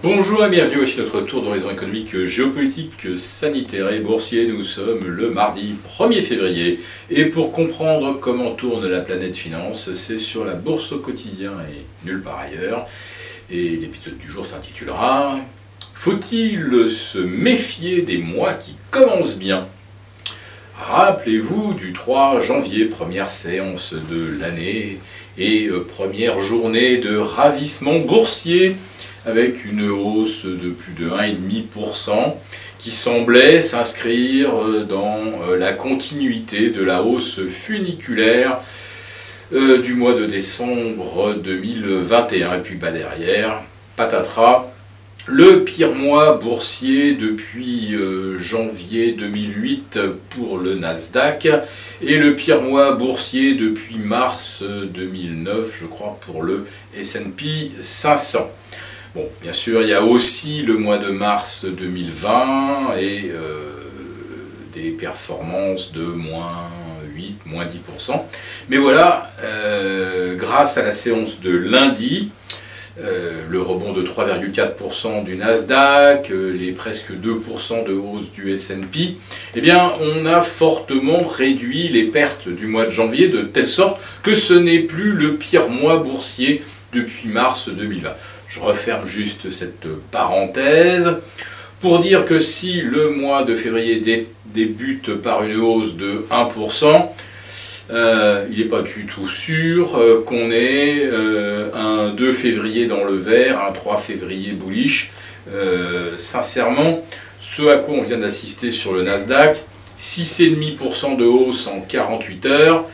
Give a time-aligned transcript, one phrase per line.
[0.00, 4.46] Bonjour et bienvenue, voici notre tour d'horizon économique, géopolitique, sanitaire et boursier.
[4.46, 6.78] Nous sommes le mardi 1er février
[7.10, 12.06] et pour comprendre comment tourne la planète finance, c'est sur la bourse au quotidien et
[12.06, 12.86] nulle part ailleurs.
[13.50, 15.40] Et l'épisode du jour s'intitulera
[15.94, 19.66] Faut-il se méfier des mois qui commencent bien?
[20.80, 25.00] Rappelez-vous du 3 janvier, première séance de l'année
[25.38, 28.76] et euh, première journée de ravissement boursier
[29.26, 32.34] avec une hausse de plus de 1,5%
[32.78, 35.18] qui semblait s'inscrire euh, dans
[35.50, 38.60] euh, la continuité de la hausse funiculaire
[39.52, 42.54] euh, du mois de décembre 2021.
[42.54, 43.62] Et puis bas derrière,
[43.96, 44.70] patatras,
[45.26, 47.94] le pire mois boursier depuis
[48.38, 49.98] janvier 2008
[50.30, 51.46] pour le Nasdaq
[52.00, 58.50] et le pire mois boursier depuis mars 2009, je crois, pour le SP 500.
[59.42, 63.70] Bien sûr, il y a aussi le mois de mars 2020 et euh,
[64.72, 66.70] des performances de moins
[67.14, 68.20] 8, moins 10%.
[68.68, 72.30] Mais voilà, euh, grâce à la séance de lundi,
[73.00, 79.16] euh, le rebond de 3,4% du Nasdaq, les presque 2% de hausse du S&P,
[79.54, 84.00] eh bien, on a fortement réduit les pertes du mois de janvier de telle sorte
[84.22, 86.62] que ce n'est plus le pire mois boursier
[86.92, 88.10] depuis mars 2020.
[88.48, 91.16] Je referme juste cette parenthèse
[91.80, 97.10] pour dire que si le mois de février débute par une hausse de 1%,
[97.90, 103.04] euh, il n'est pas du tout sûr euh, qu'on ait euh, un 2 février dans
[103.04, 105.10] le vert, un 3 février bullish.
[106.16, 107.02] sincèrement,
[107.40, 109.62] ce à quoi on vient d'assister sur le Nasdaq,
[109.98, 112.84] 6,5% de hausse en 48 heures,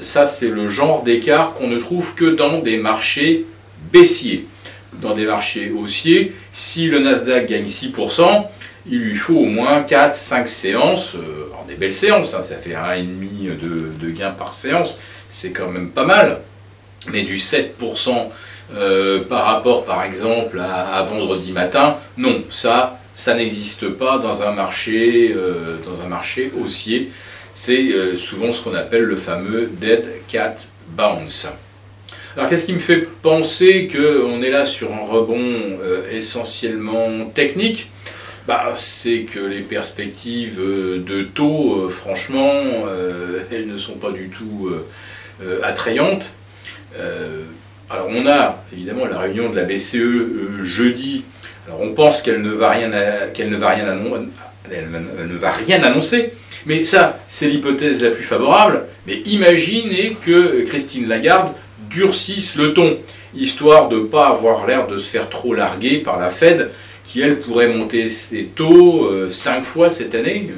[0.00, 3.46] ça c'est le genre d'écart qu'on ne trouve que dans des marchés
[3.92, 4.46] baissier.
[5.00, 8.46] Dans des marchés haussiers, si le Nasdaq gagne 6%,
[8.86, 13.56] il lui faut au moins 4-5 séances, euh, des belles séances, hein, ça fait 1,5
[13.58, 16.40] de, de gain par séance, c'est quand même pas mal,
[17.06, 17.70] mais du 7%
[18.74, 24.52] euh, par rapport par exemple à, vendredi matin, non, ça, ça n'existe pas dans un
[24.52, 27.10] marché, euh, dans un marché haussier.
[27.52, 30.54] C'est souvent ce qu'on appelle le fameux dead cat
[30.96, 31.48] bounce.
[32.36, 37.90] Alors qu'est-ce qui me fait penser qu'on est là sur un rebond euh, essentiellement technique?
[38.46, 42.52] Bah, C'est que les perspectives euh, de taux, euh, franchement,
[43.50, 44.70] elles ne sont pas du tout
[45.62, 46.30] attrayantes.
[47.88, 51.24] alors on a évidemment la réunion de la BCE jeudi.
[51.66, 52.90] Alors on pense qu'elle ne va rien,
[53.34, 56.32] qu'elle ne va rien, ne va rien annoncer.
[56.66, 58.84] Mais ça, c'est l'hypothèse la plus favorable.
[59.06, 61.54] Mais imaginez que Christine Lagarde
[61.90, 62.98] durcissent le ton,
[63.34, 66.70] histoire de ne pas avoir l'air de se faire trop larguer par la Fed,
[67.04, 70.50] qui elle pourrait monter ses taux 5 euh, fois cette année,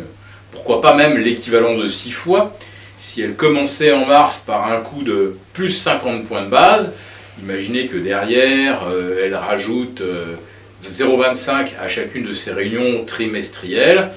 [0.52, 2.56] pourquoi pas même l'équivalent de 6 fois,
[2.98, 6.94] si elle commençait en mars par un coup de plus 50 points de base,
[7.42, 10.02] imaginez que derrière, euh, elle rajoute
[10.86, 14.10] 0,25 euh, à chacune de ses réunions trimestrielles,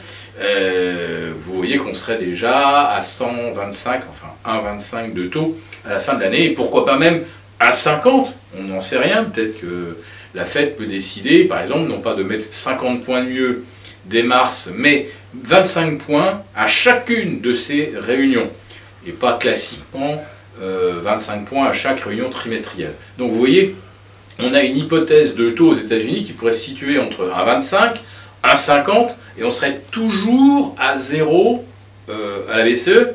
[1.65, 6.45] voyez qu'on serait déjà à 125, enfin 1,25 de taux à la fin de l'année,
[6.45, 7.23] et pourquoi pas même
[7.59, 9.97] à 50, on n'en sait rien, peut-être que
[10.35, 13.63] la Fed peut décider, par exemple, non pas de mettre 50 points de mieux
[14.05, 18.49] dès mars, mais 25 points à chacune de ces réunions,
[19.07, 20.23] et pas classiquement
[20.59, 22.93] 25 euh, points à chaque réunion trimestrielle.
[23.17, 23.75] Donc vous voyez,
[24.37, 27.95] on a une hypothèse de taux aux États-Unis qui pourrait se situer entre 1,25,
[28.53, 31.65] 1,50, et on serait toujours à zéro
[32.09, 33.13] euh, à la BCE,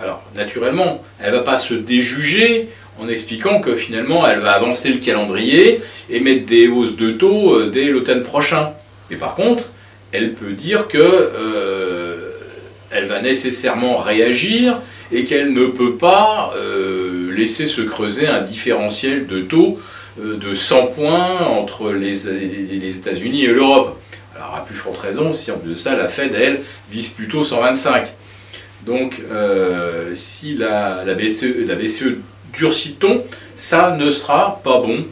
[0.00, 2.68] alors, naturellement, elle ne va pas se déjuger
[3.00, 7.54] en expliquant que finalement, elle va avancer le calendrier et mettre des hausses de taux
[7.54, 8.72] euh, dès l'automne prochain.
[9.10, 9.70] Mais par contre,
[10.12, 12.30] elle peut dire que euh,
[12.90, 14.80] elle va nécessairement réagir
[15.12, 16.52] et qu'elle ne peut pas
[17.30, 19.78] laisser se creuser un différentiel de taux
[20.18, 22.14] de 100 points entre les,
[22.80, 24.00] les États-Unis et l'Europe.
[24.36, 27.42] Alors, à plus forte raison, si en plus de ça, la Fed, elle, vise plutôt
[27.42, 28.06] 125.
[28.84, 32.18] Donc, euh, si la, BCE, la BCE
[32.52, 33.24] durcit ton,
[33.54, 35.06] ça ne sera pas bon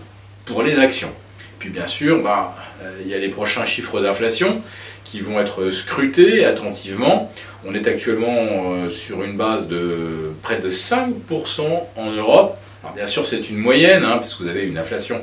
[0.45, 1.11] pour les actions.
[1.59, 4.61] Puis bien sûr, bah, euh, il y a les prochains chiffres d'inflation
[5.05, 7.33] qui vont être scrutés attentivement.
[7.65, 11.63] On est actuellement euh, sur une base de près de 5%
[11.97, 12.59] en Europe.
[12.83, 15.23] Alors bien sûr, c'est une moyenne, hein, puisque vous avez une inflation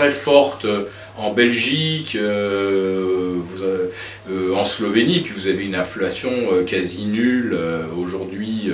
[0.00, 0.64] très forte
[1.18, 3.36] en Belgique, euh,
[4.30, 7.54] euh, en Slovénie, puis vous avez une inflation euh, quasi nulle
[7.98, 8.70] aujourd'hui,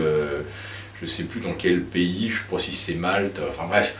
[1.00, 3.64] je ne sais plus dans quel pays, je ne sais pas si c'est Malte, enfin
[3.68, 3.96] bref.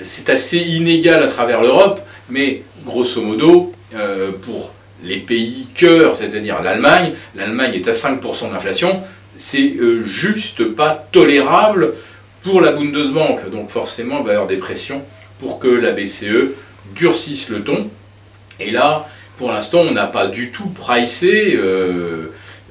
[0.00, 2.00] c'est assez inégal à travers l'Europe,
[2.30, 3.74] Mais grosso modo,
[4.40, 4.72] pour
[5.04, 9.02] les pays cœurs, c'est-à-dire l'Allemagne, l'Allemagne est à 5% d'inflation,
[9.34, 9.74] c'est
[10.06, 11.92] juste pas tolérable
[12.42, 13.50] pour la Bundesbank.
[13.50, 15.02] Donc forcément, il va y avoir des pressions
[15.40, 16.52] pour que la BCE
[16.94, 17.90] durcisse le ton.
[18.58, 22.26] Et là, pour l'instant, on n'a pas du tout pricé euh,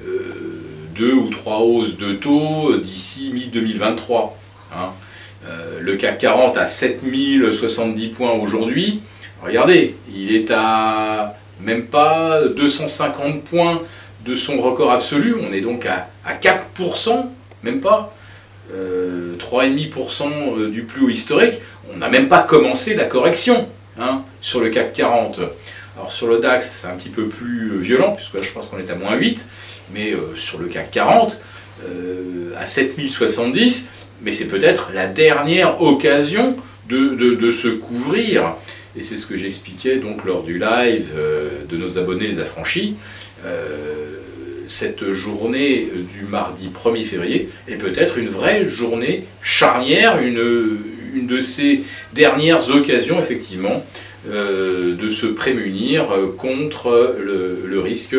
[0.06, 0.60] euh,
[0.94, 4.30] deux ou trois hausses de taux d'ici mi-2023.
[4.72, 4.90] Hein.
[5.46, 9.00] Euh, le CAC 40 à 7070 points aujourd'hui.
[9.42, 13.82] Regardez, il est à même pas 250 points
[14.24, 15.34] de son record absolu.
[15.40, 16.08] On est donc à,
[16.40, 17.26] 4%,
[17.62, 18.14] même pas.
[19.38, 21.58] 3,5% du plus haut historique.
[21.92, 23.68] On n'a même pas commencé la correction
[23.98, 25.40] hein, sur le CAC 40.
[25.96, 28.78] Alors sur le DAX, c'est un petit peu plus violent, puisque là je pense qu'on
[28.78, 29.46] est à moins 8,
[29.92, 31.40] mais euh, sur le CAC 40,
[31.84, 33.90] euh, à 7070,
[34.22, 36.56] mais c'est peut-être la dernière occasion
[36.88, 38.54] de, se couvrir.
[38.96, 42.96] Et c'est ce que j'expliquais donc lors du live euh, de nos abonnés les affranchis.
[44.70, 50.78] Cette journée du mardi 1er février est peut-être une vraie journée charnière, une,
[51.12, 51.82] une de ces
[52.14, 53.84] dernières occasions effectivement
[54.28, 58.16] euh, de se prémunir euh, contre le, risque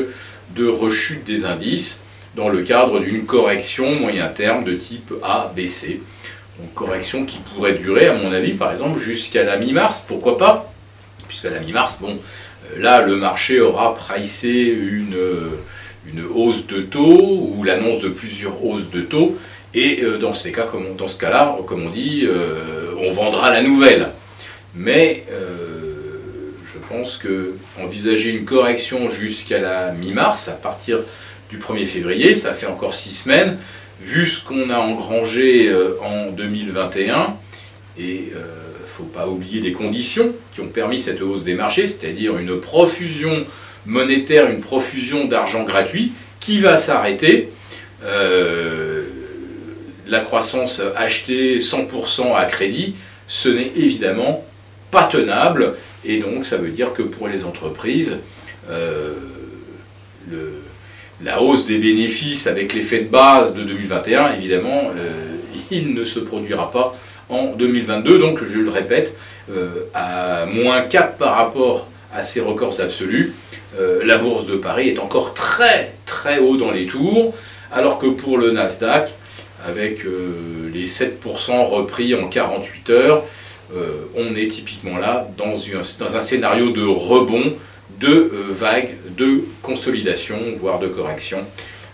[0.55, 2.01] de rechute des indices
[2.35, 6.01] dans le cadre d'une correction moyen terme de type A, B, C.
[6.59, 10.73] Donc correction qui pourrait durer, à mon avis, par exemple, jusqu'à la mi-mars, pourquoi pas?
[11.27, 15.15] Puisqu'à la mi-mars, bon, euh, là, le marché aura pricé une,
[16.07, 19.37] une hausse de taux ou l'annonce de plusieurs hausses de taux.
[19.73, 22.27] Et dans, ces cas, comme dans ce cas-là, comme on dit,
[22.99, 24.09] on vendra la nouvelle.
[24.75, 25.23] Mais
[26.91, 30.99] pense que envisager une correction jusqu'à la mi-mars, à partir
[31.49, 33.57] du 1er février, ça fait encore six semaines,
[34.01, 37.37] vu ce qu'on a engrangé euh, en 2021,
[37.97, 38.45] et euh,
[38.85, 43.45] faut pas oublier les conditions qui ont permis cette hausse des marchés, c'est-à-dire une profusion
[43.85, 47.49] monétaire, une profusion d'argent gratuit, qui va s'arrêter.
[48.03, 49.03] Euh,
[50.07, 52.95] la croissance achetée 100% à crédit,
[53.27, 54.43] ce n'est évidemment
[54.89, 58.19] pas tenable et donc, ça veut dire que pour les entreprises,
[58.69, 59.13] euh,
[61.23, 65.37] la hausse des bénéfices avec l'effet de base de 2021, évidemment, euh,
[65.71, 66.95] il ne se produira pas
[67.29, 68.17] en 2022.
[68.17, 69.15] Donc, je le répète,
[69.93, 73.33] à moins 4 par rapport à ces records absolus,
[73.77, 77.33] la bourse de Paris est encore très très haut dans les tours,
[77.71, 79.13] alors que pour le Nasdaq,
[79.65, 80.03] avec
[80.73, 83.23] les 7% repris en 48 heures,
[83.75, 85.55] euh, on est typiquement là dans,
[86.15, 87.53] un scénario de rebond,
[87.99, 91.45] de euh, vague, de consolidation, voire de correction.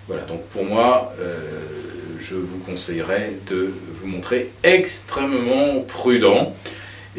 [0.07, 1.37] Voilà, donc pour moi, euh,
[2.19, 6.55] je vous conseillerais de vous montrer extrêmement prudent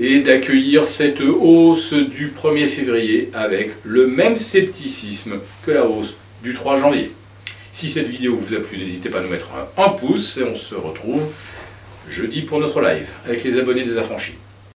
[0.00, 6.54] et d'accueillir cette hausse du 1er février avec le même scepticisme que la hausse du
[6.54, 7.12] 3 janvier.
[7.72, 10.54] Si cette vidéo vous a plu, n'hésitez pas à nous mettre un pouce et on
[10.54, 11.28] se retrouve
[12.08, 14.34] jeudi pour notre live avec les abonnés des affranchis.